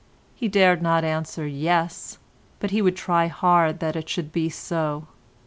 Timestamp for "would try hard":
2.81-3.79